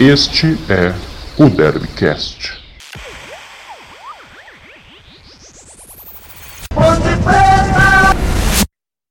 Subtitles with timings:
[0.00, 0.94] Este é
[1.42, 2.52] o Derbycast.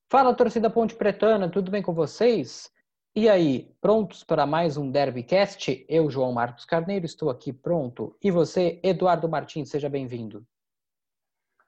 [0.10, 2.72] Fala, torcida Ponte Pretana, tudo bem com vocês?
[3.14, 5.86] E aí, prontos para mais um Derbycast?
[5.90, 8.16] Eu, João Marcos Carneiro, estou aqui pronto.
[8.24, 10.46] E você, Eduardo Martins, seja bem-vindo.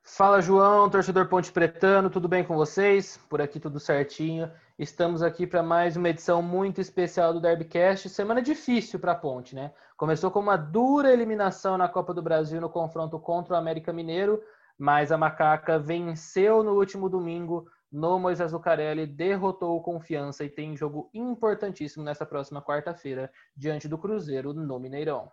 [0.03, 3.17] Fala, João, torcedor Ponte Pretano, tudo bem com vocês?
[3.29, 4.51] Por aqui tudo certinho.
[4.77, 8.09] Estamos aqui para mais uma edição muito especial do Derbycast.
[8.09, 9.71] Semana difícil para a Ponte, né?
[9.95, 14.41] Começou com uma dura eliminação na Copa do Brasil no confronto contra o América Mineiro,
[14.77, 20.77] mas a Macaca venceu no último domingo no Moisés Lucarelli, derrotou o Confiança e tem
[20.77, 25.31] jogo importantíssimo nessa próxima quarta-feira diante do Cruzeiro no Mineirão.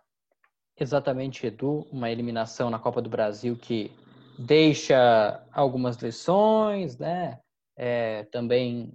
[0.79, 3.91] Exatamente, Edu, uma eliminação na Copa do Brasil que
[4.37, 7.39] deixa algumas lições, né?
[7.75, 8.93] É, também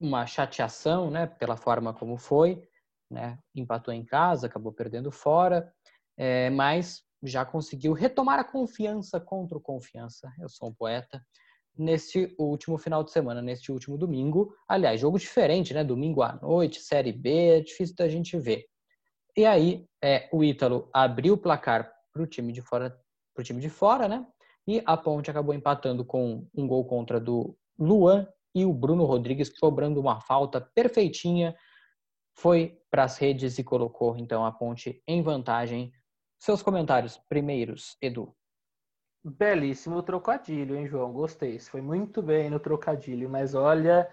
[0.00, 1.26] uma chateação, né?
[1.26, 2.62] Pela forma como foi,
[3.10, 3.38] né?
[3.54, 5.72] Empatou em casa, acabou perdendo fora,
[6.16, 10.32] é, mas já conseguiu retomar a confiança contra o confiança.
[10.40, 11.24] Eu sou um poeta
[11.76, 14.54] neste último final de semana, neste último domingo.
[14.68, 15.84] Aliás, jogo diferente, né?
[15.84, 18.66] Domingo à noite, Série B, é difícil da gente ver.
[19.36, 22.94] E aí, é, o Ítalo abriu o placar para o time de fora,
[23.42, 24.26] time de fora, né?
[24.66, 29.48] E a Ponte acabou empatando com um gol contra do Luan e o Bruno Rodrigues
[29.58, 31.56] cobrando uma falta perfeitinha,
[32.34, 35.92] foi para as redes e colocou então a Ponte em vantagem.
[36.38, 38.34] Seus comentários primeiros, Edu.
[39.24, 41.12] Belíssimo trocadilho, hein, João?
[41.12, 41.58] Gostei.
[41.58, 44.08] Foi muito bem no trocadilho, mas olha,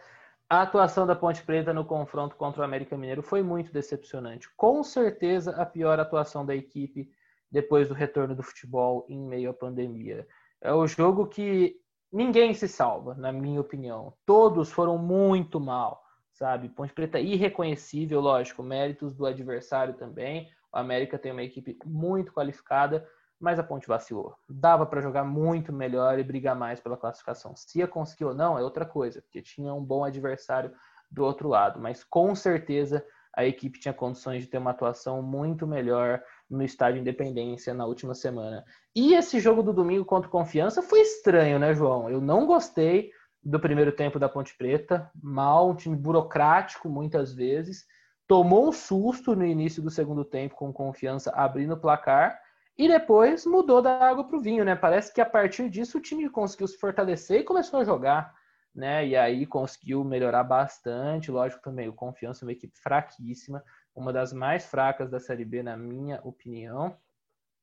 [0.47, 4.47] a atuação da Ponte Preta no confronto contra o América Mineiro foi muito decepcionante.
[4.56, 7.11] Com certeza a pior atuação da equipe
[7.52, 10.28] depois do retorno do futebol em meio à pandemia.
[10.61, 11.75] É o jogo que
[12.11, 14.13] ninguém se salva, na minha opinião.
[14.25, 16.69] Todos foram muito mal, sabe?
[16.69, 20.49] Ponte Preta irreconhecível, lógico, méritos do adversário também.
[20.73, 23.07] O América tem uma equipe muito qualificada,
[23.39, 24.35] mas a Ponte vacilou.
[24.50, 27.55] Dava para jogar muito melhor e brigar mais pela classificação.
[27.55, 30.73] Se ia conseguir ou não é outra coisa, porque tinha um bom adversário
[31.09, 33.03] do outro lado, mas com certeza
[33.39, 38.13] a equipe tinha condições de ter uma atuação muito melhor no estádio Independência na última
[38.13, 38.66] semana.
[38.94, 42.09] E esse jogo do domingo contra o Confiança foi estranho, né, João?
[42.09, 43.11] Eu não gostei
[43.41, 47.85] do primeiro tempo da Ponte Preta, mal, um time burocrático muitas vezes.
[48.28, 52.38] Tomou um susto no início do segundo tempo com Confiança abrindo o placar
[52.78, 54.75] e depois mudou da água para o vinho, né?
[54.75, 58.33] Parece que a partir disso o time conseguiu se fortalecer e começou a jogar,
[58.74, 59.06] né?
[59.07, 61.31] E aí conseguiu melhorar bastante.
[61.31, 63.63] Lógico também, o Confiança é uma equipe fraquíssima,
[63.96, 66.96] uma das mais fracas da Série B, na minha opinião.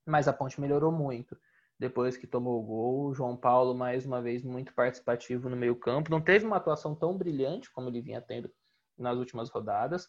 [0.05, 1.37] Mas a Ponte melhorou muito
[1.79, 3.07] depois que tomou o gol.
[3.07, 6.11] O João Paulo, mais uma vez, muito participativo no meio-campo.
[6.11, 8.51] Não teve uma atuação tão brilhante como ele vinha tendo
[8.97, 10.09] nas últimas rodadas,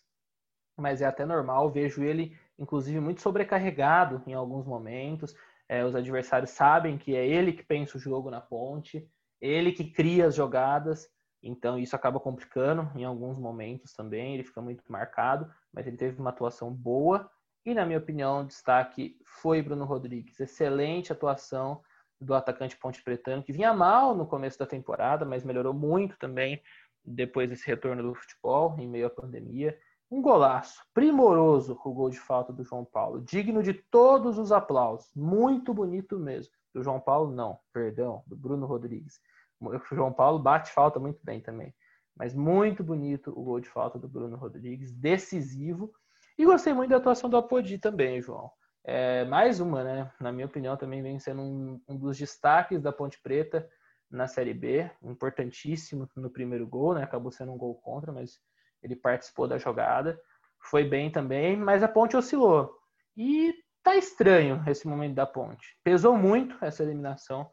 [0.78, 1.70] mas é até normal.
[1.70, 5.36] Vejo ele inclusive muito sobrecarregado em alguns momentos.
[5.70, 9.08] É, os adversários sabem que é ele que pensa o jogo na ponte,
[9.42, 11.08] ele que cria as jogadas,
[11.42, 14.34] então isso acaba complicando em alguns momentos também.
[14.34, 17.30] Ele fica muito marcado, mas ele teve uma atuação boa.
[17.66, 20.40] E, na minha opinião, o destaque foi Bruno Rodrigues.
[20.40, 21.82] Excelente atuação
[22.20, 26.62] do atacante Ponte Pretano, que vinha mal no começo da temporada, mas melhorou muito também
[27.06, 29.78] depois desse retorno do futebol, em meio à pandemia.
[30.10, 35.12] Um golaço, primoroso o gol de falta do João Paulo, digno de todos os aplausos,
[35.16, 36.54] muito bonito mesmo.
[36.74, 39.20] Do João Paulo, não, perdão, do Bruno Rodrigues.
[39.60, 41.74] O João Paulo bate falta muito bem também,
[42.16, 45.92] mas muito bonito o gol de falta do Bruno Rodrigues, decisivo.
[46.38, 48.52] E gostei muito da atuação do Apodi também, João.
[48.84, 50.12] É, mais uma, né?
[50.20, 53.68] Na minha opinião, também vem sendo um, um dos destaques da Ponte Preta
[54.10, 57.04] na Série B, importantíssimo no primeiro gol, né?
[57.04, 58.40] Acabou sendo um gol contra, mas
[58.82, 60.20] ele participou da jogada,
[60.60, 62.74] foi bem também, mas a ponte oscilou.
[63.16, 63.54] E
[63.88, 65.78] tá estranho esse momento da ponte.
[65.82, 67.50] Pesou muito essa eliminação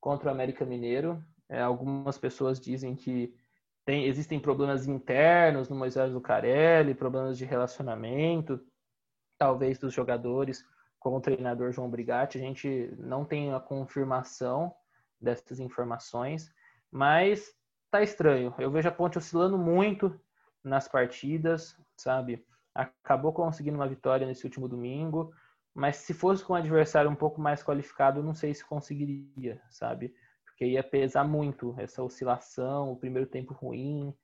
[0.00, 1.24] contra o América Mineiro.
[1.48, 3.32] É, algumas pessoas dizem que
[3.84, 8.60] tem, existem problemas internos no Moisés Lucarelli, problemas de relacionamento,
[9.38, 10.64] talvez dos jogadores
[10.98, 12.36] com o treinador João Brigatti.
[12.36, 14.74] A gente não tem a confirmação
[15.20, 16.52] dessas informações,
[16.90, 17.54] mas
[17.92, 18.52] tá estranho.
[18.58, 20.20] Eu vejo a ponte oscilando muito
[20.64, 22.44] nas partidas, sabe?
[22.74, 25.32] Acabou conseguindo uma vitória nesse último domingo,
[25.76, 30.14] mas se fosse com um adversário um pouco mais qualificado, não sei se conseguiria, sabe?
[30.46, 34.14] Porque ia pesar muito essa oscilação, o primeiro tempo ruim,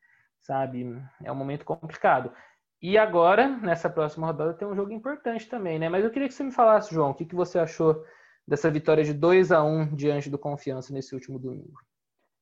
[0.40, 0.99] sabe?
[1.22, 2.32] É um momento complicado.
[2.81, 5.90] E agora, nessa próxima rodada, tem um jogo importante também, né?
[5.90, 8.02] Mas eu queria que você me falasse, João, o que, que você achou
[8.48, 11.78] dessa vitória de 2 a 1 diante do Confiança nesse último domingo?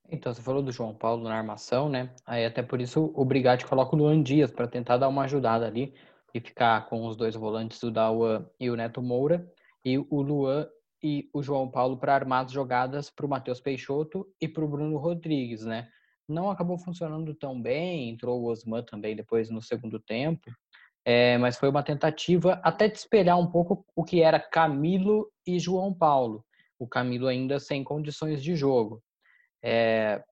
[0.08, 2.14] Então, você falou do João Paulo na armação, né?
[2.24, 5.66] Aí até por isso o Brigatti coloca o Luan Dias para tentar dar uma ajudada
[5.66, 5.94] ali,
[6.34, 9.50] e ficar com os dois volantes, o Dawan e o Neto Moura,
[9.84, 10.68] e o Luan
[11.02, 14.68] e o João Paulo para armar as jogadas para o Matheus Peixoto e para o
[14.68, 15.88] Bruno Rodrigues, né?
[16.28, 20.50] Não acabou funcionando tão bem, entrou o Osman também depois no segundo tempo,
[21.04, 25.58] é, mas foi uma tentativa até de espelhar um pouco o que era Camilo e
[25.58, 26.44] João Paulo,
[26.78, 29.02] o Camilo ainda sem condições de jogo.
[29.62, 30.22] É,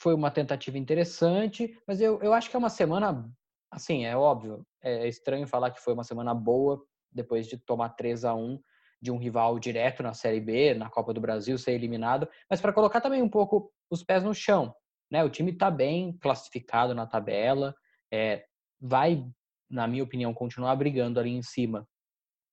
[0.00, 3.30] foi uma tentativa interessante, mas eu, eu acho que é uma semana,
[3.70, 6.82] assim, é óbvio, é estranho falar que foi uma semana boa
[7.12, 8.60] depois de tomar 3 a 1
[9.00, 12.72] de um rival direto na Série B, na Copa do Brasil, ser eliminado, mas para
[12.72, 14.74] colocar também um pouco os pés no chão.
[15.10, 15.24] Né?
[15.24, 17.74] O time está bem classificado na tabela,
[18.12, 18.44] é,
[18.80, 19.24] vai,
[19.70, 21.88] na minha opinião, continuar brigando ali em cima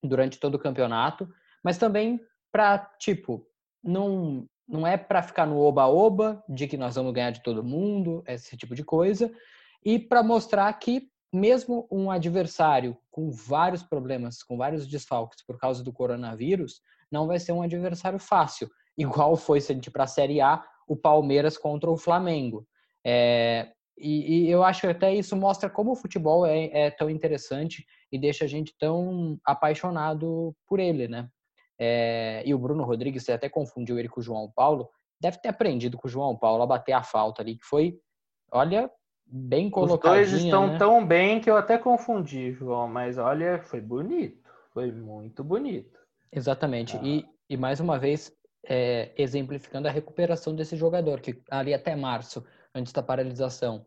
[0.01, 1.27] durante todo o campeonato,
[1.63, 2.19] mas também
[2.51, 3.45] para, tipo,
[3.83, 8.23] não, não é para ficar no oba-oba de que nós vamos ganhar de todo mundo,
[8.25, 9.33] esse tipo de coisa,
[9.87, 15.81] e para mostrar que mesmo um adversário com vários problemas, com vários desfalques por causa
[15.81, 20.07] do coronavírus, não vai ser um adversário fácil, igual foi se a gente para a
[20.07, 22.67] Série A, o Palmeiras contra o Flamengo.
[23.05, 27.09] É, e, e, eu acho que até isso mostra como o futebol é, é, tão
[27.09, 31.29] interessante e deixa a gente tão apaixonado por ele, né?
[31.79, 35.47] É, e o Bruno Rodrigues, você até confundiu ele com o João Paulo, deve ter
[35.47, 37.97] aprendido com o João Paulo a bater a falta ali, que foi,
[38.51, 38.91] olha,
[39.29, 40.23] bem colocadinha.
[40.23, 40.77] Os dois estão né?
[40.77, 44.47] tão bem que eu até confundi, João, mas olha, foi bonito.
[44.73, 45.99] Foi muito bonito.
[46.31, 46.97] Exatamente.
[46.97, 47.01] Ah.
[47.03, 48.31] E, e mais uma vez,
[48.67, 53.85] é, exemplificando a recuperação desse jogador, que ali até março, antes da paralisação,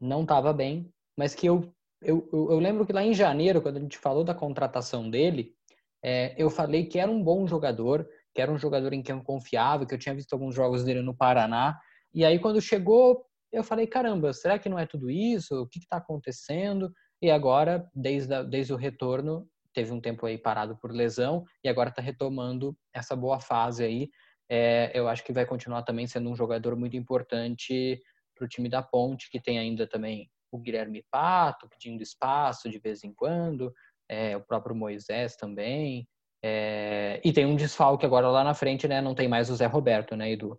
[0.00, 3.80] não estava bem, mas que eu, eu, eu, lembro que lá em janeiro, quando a
[3.80, 5.54] gente falou da contratação dele,
[6.02, 9.22] é, eu falei que era um bom jogador, que era um jogador em quem eu
[9.22, 11.78] confiava, que eu tinha visto alguns jogos dele no Paraná.
[12.14, 15.62] E aí, quando chegou eu falei, caramba, será que não é tudo isso?
[15.62, 16.92] O que está acontecendo?
[17.22, 21.68] E agora, desde, a, desde o retorno, teve um tempo aí parado por lesão e
[21.68, 24.08] agora está retomando essa boa fase aí.
[24.48, 28.00] É, eu acho que vai continuar também sendo um jogador muito importante
[28.34, 32.78] para o time da Ponte, que tem ainda também o Guilherme Pato pedindo espaço de
[32.78, 33.72] vez em quando,
[34.08, 36.08] é, o próprio Moisés também.
[36.42, 39.00] É, e tem um desfalque agora lá na frente, né?
[39.00, 40.58] Não tem mais o Zé Roberto, né, Edu?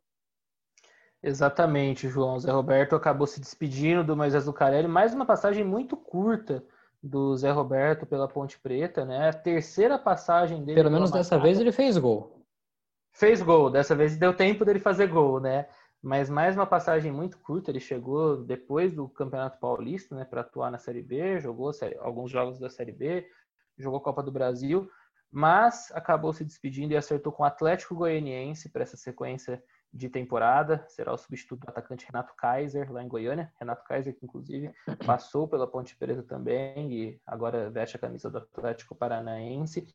[1.23, 2.39] Exatamente, João.
[2.39, 4.88] Zé Roberto acabou se despedindo do Moisés Lucarelli.
[4.88, 6.63] Mais uma passagem muito curta
[7.01, 9.29] do Zé Roberto pela Ponte Preta, né?
[9.29, 10.75] A terceira passagem dele.
[10.81, 12.44] Pelo menos dessa vez ele fez gol.
[13.13, 15.68] Fez gol, dessa vez deu tempo dele fazer gol, né?
[16.01, 17.69] Mas mais uma passagem muito curta.
[17.69, 22.57] Ele chegou depois do Campeonato Paulista, né, para atuar na Série B, jogou alguns jogos
[22.57, 23.27] da Série B,
[23.77, 24.89] jogou Copa do Brasil,
[25.31, 29.62] mas acabou se despedindo e acertou com o Atlético Goianiense para essa sequência
[29.93, 33.51] de temporada, será o substituto do atacante Renato Kaiser, lá em Goiânia.
[33.59, 34.71] Renato Kaiser, que inclusive
[35.05, 39.85] passou pela Ponte Preta também e agora veste a camisa do Atlético Paranaense.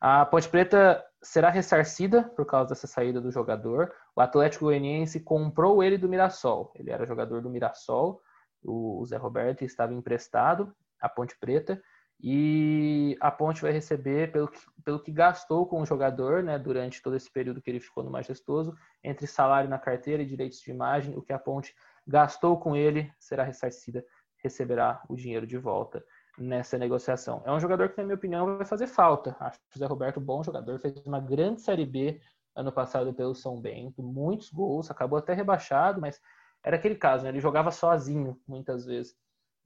[0.00, 3.92] A Ponte Preta será ressarcida por causa dessa saída do jogador.
[4.14, 6.72] O Atlético Goianiense comprou ele do Mirassol.
[6.74, 8.20] Ele era jogador do Mirassol.
[8.62, 11.80] O Zé Roberto estava emprestado à Ponte Preta
[12.20, 17.02] e a Ponte vai receber pelo que, pelo que gastou com o jogador né, durante
[17.02, 18.74] todo esse período que ele ficou no Majestoso,
[19.04, 21.74] entre salário na carteira e direitos de imagem, o que a Ponte
[22.06, 24.04] gastou com ele será ressarcida,
[24.42, 26.02] receberá o dinheiro de volta
[26.38, 27.42] nessa negociação.
[27.44, 29.36] É um jogador que, na minha opinião, vai fazer falta.
[29.40, 32.20] Acho que o Zé Roberto, bom jogador, fez uma grande Série B
[32.54, 36.20] ano passado pelo São Bento, muitos gols, acabou até rebaixado, mas
[36.64, 37.30] era aquele caso, né?
[37.30, 39.14] ele jogava sozinho muitas vezes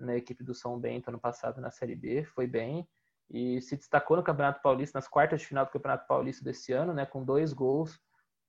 [0.04, 2.88] na equipe do São Bento ano passado na Série B, foi bem
[3.30, 6.92] e se destacou no Campeonato Paulista, nas quartas de final do Campeonato Paulista desse ano,
[6.92, 8.00] né, com dois gols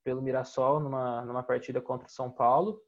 [0.03, 2.81] pelo Mirassol numa, numa partida contra o São Paulo.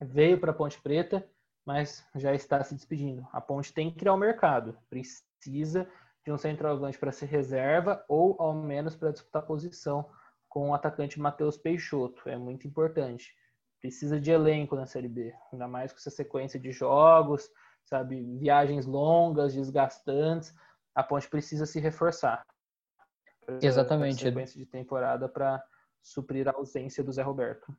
[0.00, 1.24] Veio para a Ponte Preta,
[1.64, 3.26] mas já está se despedindo.
[3.32, 5.88] A Ponte tem que criar o um mercado, precisa
[6.24, 10.10] de um centroavante para ser reserva ou ao menos para disputar posição
[10.48, 12.28] com o atacante Matheus Peixoto.
[12.28, 13.34] É muito importante.
[13.80, 17.48] Precisa de elenco na Série B, ainda mais com essa sequência de jogos,
[17.90, 18.22] sabe?
[18.38, 20.54] Viagens longas, desgastantes.
[20.94, 22.46] A ponte precisa se reforçar.
[23.60, 24.22] Exatamente.
[24.22, 25.62] Sequência de temporada para
[26.00, 27.74] suprir a ausência do Zé Roberto.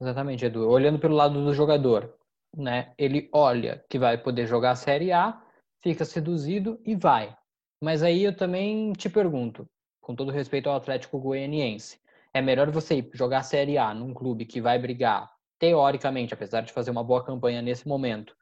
[0.00, 0.68] Exatamente, Edu.
[0.68, 2.14] Olhando pelo lado do jogador,
[2.56, 2.94] né?
[2.96, 5.42] Ele olha que vai poder jogar a Série A,
[5.82, 7.36] fica seduzido e vai.
[7.82, 9.68] Mas aí eu também te pergunto,
[10.00, 12.00] com todo respeito ao Atlético Goianiense,
[12.32, 16.60] é melhor você ir jogar a Série A num clube que vai brigar, teoricamente, apesar
[16.60, 18.36] de fazer uma boa campanha nesse momento,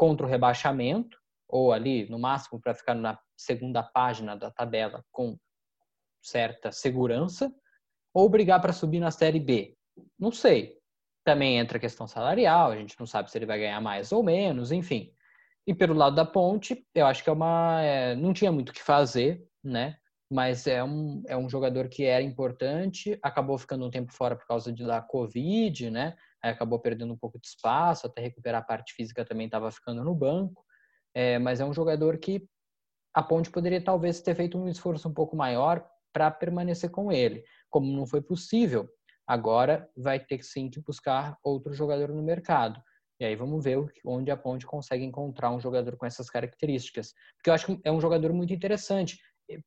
[0.00, 5.36] contra o rebaixamento, ou ali, no máximo, para ficar na segunda página da tabela com
[6.22, 7.54] certa segurança,
[8.14, 9.76] ou brigar para subir na Série B.
[10.18, 10.78] Não sei.
[11.22, 14.22] Também entra a questão salarial, a gente não sabe se ele vai ganhar mais ou
[14.22, 15.12] menos, enfim.
[15.66, 17.82] E pelo lado da Ponte, eu acho que é uma.
[17.82, 19.98] É, não tinha muito o que fazer, né?
[20.32, 24.46] Mas é um, é um jogador que era importante, acabou ficando um tempo fora por
[24.46, 26.16] causa de, da Covid, né?
[26.42, 30.02] Aí acabou perdendo um pouco de espaço, até recuperar a parte física também estava ficando
[30.04, 30.64] no banco.
[31.14, 32.46] É, mas é um jogador que
[33.14, 37.44] a Ponte poderia talvez ter feito um esforço um pouco maior para permanecer com ele.
[37.68, 38.88] Como não foi possível,
[39.26, 42.80] agora vai ter sim que buscar outro jogador no mercado.
[43.20, 47.12] E aí vamos ver onde a Ponte consegue encontrar um jogador com essas características.
[47.36, 49.18] Porque eu acho que é um jogador muito interessante.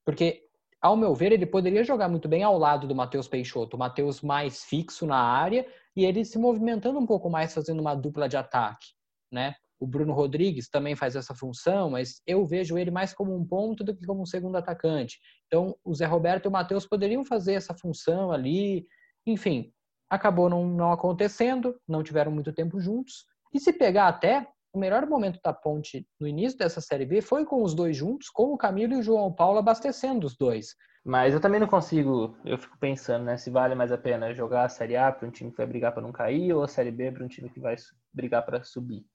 [0.03, 0.43] Porque,
[0.83, 3.77] ao meu ver, ele poderia jogar muito bem ao lado do Matheus Peixoto.
[3.77, 7.95] O Matheus mais fixo na área e ele se movimentando um pouco mais, fazendo uma
[7.95, 8.87] dupla de ataque.
[9.31, 9.55] Né?
[9.79, 13.81] O Bruno Rodrigues também faz essa função, mas eu vejo ele mais como um ponto
[13.81, 15.19] do que como um segundo atacante.
[15.47, 18.85] Então, o Zé Roberto e o Matheus poderiam fazer essa função ali.
[19.25, 19.71] Enfim,
[20.09, 23.25] acabou não, não acontecendo, não tiveram muito tempo juntos.
[23.53, 27.45] E se pegar até, o melhor momento da Ponte no início dessa Série B foi
[27.45, 30.75] com os dois juntos, com o Camilo e o João Paulo abastecendo os dois.
[31.05, 34.65] Mas eu também não consigo, eu fico pensando, né, se vale mais a pena jogar
[34.65, 36.91] a Série A para um time que vai brigar para não cair ou a Série
[36.91, 37.75] B para um time que vai
[38.11, 39.05] brigar para subir.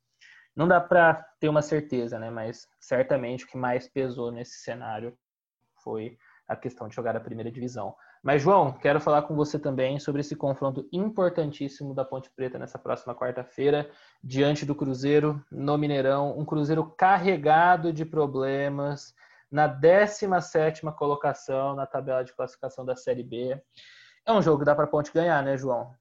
[0.54, 5.16] Não dá para ter uma certeza, né, mas certamente o que mais pesou nesse cenário
[5.82, 7.94] foi a questão de jogar a primeira divisão.
[8.22, 12.78] Mas, João, quero falar com você também sobre esse confronto importantíssimo da Ponte Preta nessa
[12.78, 13.90] próxima quarta-feira,
[14.22, 16.38] diante do Cruzeiro no Mineirão.
[16.38, 19.14] Um Cruzeiro carregado de problemas,
[19.50, 23.60] na 17 colocação na tabela de classificação da Série B.
[24.26, 25.94] É um jogo que dá para a Ponte ganhar, né, João?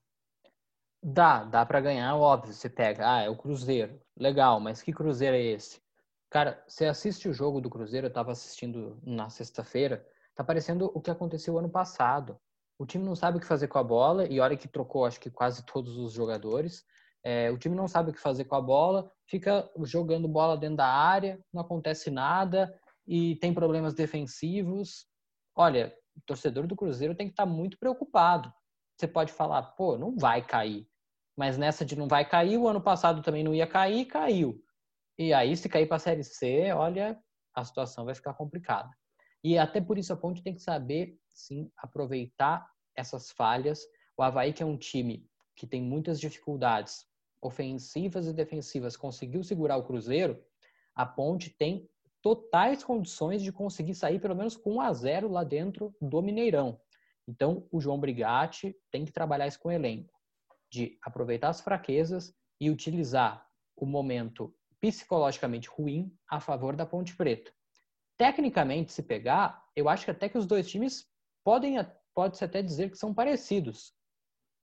[1.02, 2.54] Dá, dá para ganhar, óbvio.
[2.54, 4.02] Você pega, ah, é o Cruzeiro.
[4.18, 5.82] Legal, mas que Cruzeiro é esse?
[6.30, 10.06] Cara, você assiste o jogo do Cruzeiro, eu estava assistindo na sexta-feira.
[10.38, 12.40] Tá parecendo o que aconteceu ano passado.
[12.78, 15.20] O time não sabe o que fazer com a bola, e olha que trocou, acho
[15.20, 16.86] que quase todos os jogadores.
[17.24, 20.78] É, o time não sabe o que fazer com a bola, fica jogando bola dentro
[20.78, 22.72] da área, não acontece nada
[23.08, 25.08] e tem problemas defensivos.
[25.56, 28.54] Olha, o torcedor do Cruzeiro tem que estar tá muito preocupado.
[28.96, 30.88] Você pode falar, pô, não vai cair.
[31.36, 34.64] Mas nessa de não vai cair, o ano passado também não ia cair, caiu.
[35.18, 37.20] E aí, se cair para a Série C, olha,
[37.56, 38.90] a situação vai ficar complicada.
[39.48, 43.88] E até por isso a Ponte tem que saber, sim, aproveitar essas falhas.
[44.18, 45.26] O Havaí, que é um time
[45.56, 47.06] que tem muitas dificuldades
[47.42, 50.44] ofensivas e defensivas, conseguiu segurar o Cruzeiro,
[50.94, 51.90] a Ponte tem
[52.22, 56.78] totais condições de conseguir sair pelo menos com 1 a 0 lá dentro do Mineirão.
[57.26, 60.14] Então, o João Brigatti tem que trabalhar isso com o elenco,
[60.70, 67.56] de aproveitar as fraquezas e utilizar o momento psicologicamente ruim a favor da Ponte Preta.
[68.18, 71.08] Tecnicamente, se pegar, eu acho que até que os dois times
[71.44, 71.78] podem
[72.14, 73.94] pode-se até dizer que são parecidos.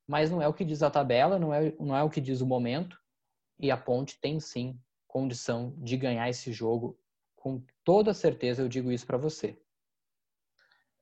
[0.08, 2.40] Mas não é o que diz a tabela, não é, não é o que diz
[2.40, 2.98] o momento.
[3.60, 6.98] E a Ponte tem sim condição de ganhar esse jogo.
[7.36, 9.56] Com toda certeza eu digo isso para você.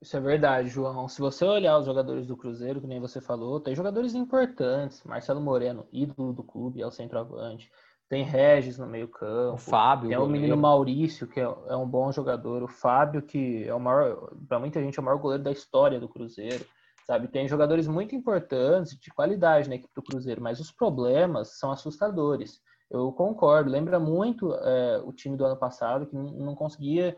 [0.03, 1.09] Isso é verdade, João.
[1.09, 5.03] Se você olhar os jogadores do Cruzeiro, que nem você falou, tem jogadores importantes.
[5.05, 7.71] Marcelo Moreno, ídolo do clube, é o centroavante.
[8.13, 9.55] Tem Regis no meio campo.
[9.55, 10.11] O Fábio.
[10.11, 12.63] Tem o menino Maurício, que é, é, um bom jogador.
[12.63, 15.99] O Fábio, que é o maior, para muita gente, é o maior goleiro da história
[15.99, 16.63] do Cruzeiro.
[17.07, 21.73] Sabe, tem jogadores muito importantes, de qualidade na equipe do Cruzeiro, mas os problemas são
[21.73, 22.61] assustadores.
[22.91, 23.71] Eu concordo.
[23.71, 27.17] Lembra muito é, o time do ano passado, que não conseguia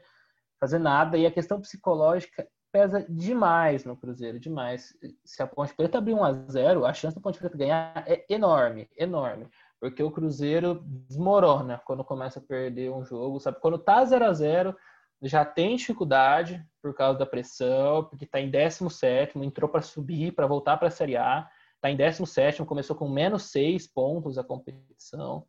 [0.60, 4.96] fazer nada, e a questão psicológica pesa demais no Cruzeiro, demais.
[5.24, 8.24] Se a Ponte Preta abrir 1 a 0 a chance da Ponte Preta ganhar é
[8.32, 9.48] enorme, enorme
[9.80, 13.60] porque o Cruzeiro desmorona quando começa a perder um jogo, sabe?
[13.60, 14.76] Quando tá 0 a 0
[15.22, 20.46] já tem dificuldade por causa da pressão, porque tá em 17, entrou para subir, para
[20.46, 21.48] voltar para a Série A,
[21.80, 25.46] tá em 17, começou com menos 6 pontos a competição,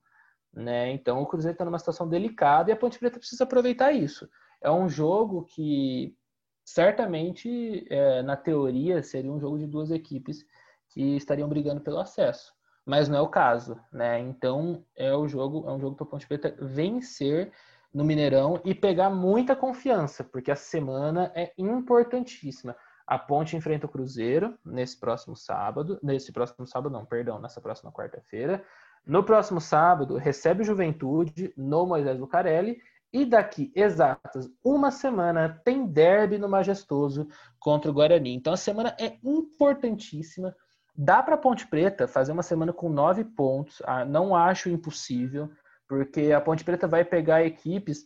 [0.54, 0.92] né?
[0.92, 4.30] Então o Cruzeiro está numa situação delicada e a Ponte Preta precisa aproveitar isso.
[4.62, 6.16] É um jogo que
[6.64, 10.46] certamente, é, na teoria, seria um jogo de duas equipes
[10.90, 12.56] que estariam brigando pelo acesso
[12.86, 14.20] mas não é o caso, né?
[14.20, 17.52] Então é o jogo, é um jogo para Ponte Preta vencer
[17.94, 22.76] no Mineirão e pegar muita confiança, porque a semana é importantíssima.
[23.08, 27.92] A Ponte enfrenta o Cruzeiro nesse próximo sábado, nesse próximo sábado não, perdão, nessa próxima
[27.92, 28.64] quarta-feira.
[29.06, 32.80] No próximo sábado recebe o Juventude no Moisés Lucarelli
[33.14, 37.28] e daqui exatas uma semana tem derby no Majestoso
[37.60, 38.34] contra o Guarani.
[38.34, 40.54] Então a semana é importantíssima
[40.98, 43.82] Dá para Ponte Preta fazer uma semana com nove pontos.
[43.86, 45.50] Ah, não acho impossível,
[45.88, 48.06] porque a Ponte Preta vai pegar equipes,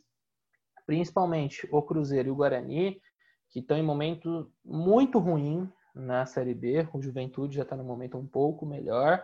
[0.88, 3.00] principalmente o Cruzeiro e o Guarani,
[3.52, 6.88] que estão em momento muito ruim na Série B.
[6.92, 9.24] O Juventude já está no momento um pouco melhor.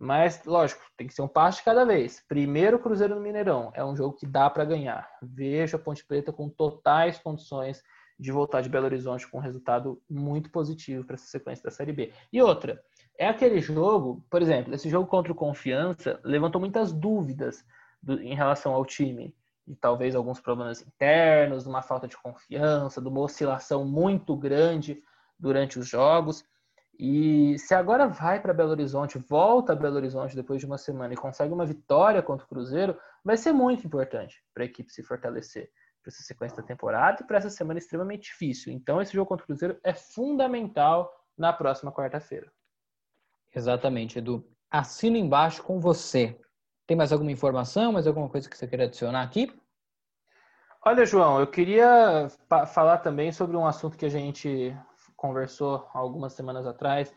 [0.00, 2.24] Mas, lógico, tem que ser um passo de cada vez.
[2.28, 3.72] Primeiro Cruzeiro no Mineirão.
[3.74, 5.08] É um jogo que dá para ganhar.
[5.20, 7.82] Vejo a Ponte Preta com totais condições
[8.18, 11.92] de voltar de Belo Horizonte com um resultado muito positivo para essa sequência da Série
[11.92, 12.12] B.
[12.32, 12.82] E outra,
[13.16, 17.64] é aquele jogo, por exemplo, esse jogo contra o Confiança levantou muitas dúvidas
[18.02, 19.34] do, em relação ao time.
[19.66, 25.02] E talvez alguns problemas internos, uma falta de confiança, de uma oscilação muito grande
[25.38, 26.42] durante os jogos.
[26.98, 31.12] E se agora vai para Belo Horizonte, volta a Belo Horizonte depois de uma semana
[31.12, 35.02] e consegue uma vitória contra o Cruzeiro, vai ser muito importante para a equipe se
[35.02, 35.70] fortalecer
[36.02, 38.72] para essa sequência da temporada e para essa semana extremamente difícil.
[38.72, 42.50] Então, esse jogo contra o Cruzeiro é fundamental na próxima quarta-feira.
[43.54, 44.46] Exatamente, Edu.
[44.70, 46.38] Assino embaixo com você.
[46.86, 49.52] Tem mais alguma informação, mais alguma coisa que você queira adicionar aqui?
[50.84, 52.28] Olha, João, eu queria
[52.72, 54.74] falar também sobre um assunto que a gente
[55.16, 57.12] conversou algumas semanas atrás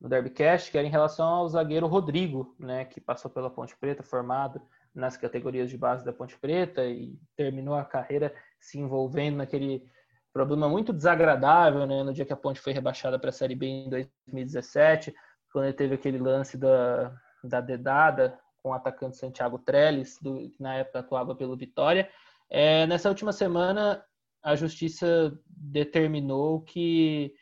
[0.00, 4.02] no Derbycast, que era em relação ao zagueiro Rodrigo, né, que passou pela Ponte Preta,
[4.02, 4.60] formado
[4.94, 9.84] nas categorias de base da Ponte Preta e terminou a carreira se envolvendo naquele
[10.32, 13.66] problema muito desagradável, né, no dia que a Ponte foi rebaixada para a Série B
[13.66, 15.14] em 2017,
[15.52, 20.60] quando ele teve aquele lance da, da dedada com o atacante Santiago Trellis, do, que
[20.60, 22.08] na época atuava pelo Vitória.
[22.50, 24.04] É, nessa última semana,
[24.42, 27.34] a Justiça determinou que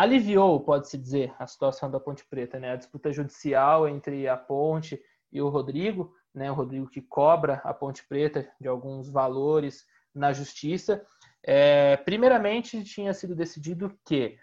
[0.00, 2.72] aliviou, pode-se dizer, a situação da Ponte Preta, né?
[2.72, 6.50] A disputa judicial entre a Ponte e o Rodrigo, né?
[6.50, 11.04] O Rodrigo que cobra a Ponte Preta de alguns valores na Justiça.
[11.42, 14.38] É, primeiramente, tinha sido decidido que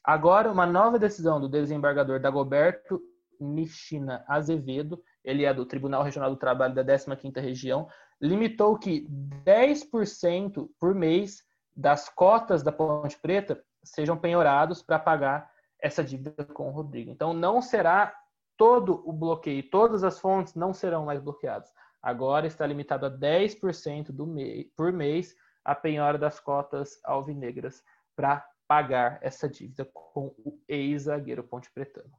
[0.04, 3.00] Agora, uma nova decisão do desembargador Dagoberto
[3.40, 7.88] Nishina Azevedo, ele é do Tribunal Regional do Trabalho da 15ª Região,
[8.20, 9.06] limitou que
[9.44, 11.44] 10% por mês
[11.76, 17.10] das cotas da Ponte Preta sejam penhorados para pagar essa dívida com o Rodrigo.
[17.10, 18.14] Então, não será
[18.56, 21.72] todo o bloqueio, todas as fontes não serão mais bloqueadas.
[22.00, 27.82] Agora está limitado a 10% do mês, por mês a penhora das cotas alvinegras
[28.14, 32.10] para pagar essa dívida com o ex-zagueiro Ponte Pretano.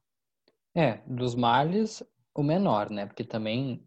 [0.75, 3.07] É, dos males, o menor, né?
[3.07, 3.83] Porque também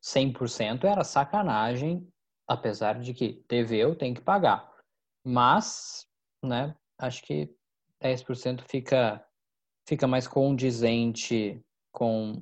[0.00, 2.08] 100% era sacanagem,
[2.46, 4.72] apesar de que deveu, tem que pagar.
[5.26, 6.06] Mas,
[6.40, 7.52] né, acho que
[8.00, 9.26] 10% fica,
[9.88, 11.60] fica mais condizente
[11.92, 12.40] com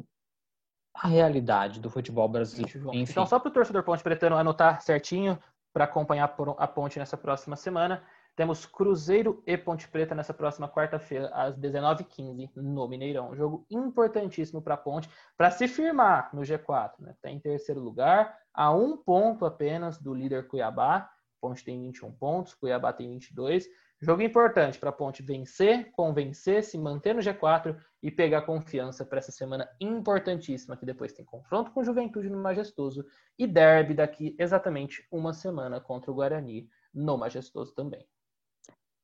[0.95, 2.95] a realidade do futebol brasileiro.
[2.95, 3.11] Enfim.
[3.11, 5.42] Então, só para o torcedor Ponte Pretano anotar certinho
[5.73, 8.05] para acompanhar a Ponte nessa próxima semana,
[8.37, 13.31] temos Cruzeiro e Ponte Preta nessa próxima quarta-feira, às 19h15, no Mineirão.
[13.31, 16.59] Um jogo importantíssimo para a Ponte, para se firmar no G4.
[16.59, 17.16] Está né?
[17.22, 21.11] Tá em terceiro lugar, a um ponto apenas do líder Cuiabá.
[21.40, 23.66] Ponte tem 21 pontos, Cuiabá tem 22.
[23.99, 29.18] Jogo importante para a Ponte vencer, convencer, se manter no G4 e pegar confiança para
[29.18, 33.07] essa semana importantíssima, que depois tem confronto com Juventude no Majestoso
[33.38, 38.07] e derby daqui exatamente uma semana contra o Guarani no Majestoso também.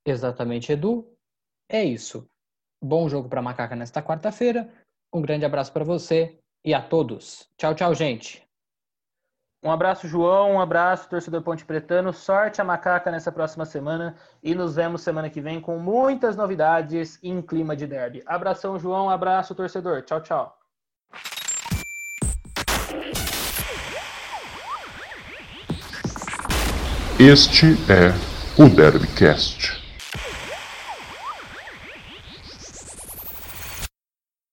[0.05, 1.07] Exatamente, Edu.
[1.69, 2.27] É isso.
[2.81, 4.69] Bom jogo para Macaca nesta quarta-feira.
[5.13, 7.47] Um grande abraço para você e a todos.
[7.57, 8.43] Tchau, tchau, gente.
[9.63, 10.53] Um abraço, João.
[10.53, 12.11] Um abraço, torcedor Ponte Pretano.
[12.11, 14.17] Sorte a Macaca nessa próxima semana.
[14.43, 18.21] E nos vemos semana que vem com muitas novidades em clima de derby.
[18.25, 19.09] Abração, João.
[19.09, 20.01] Abraço, torcedor.
[20.01, 20.57] Tchau, tchau.
[27.17, 29.82] Este é o Derbycast.